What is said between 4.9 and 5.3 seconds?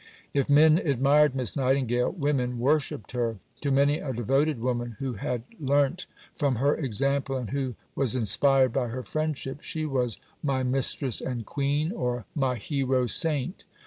who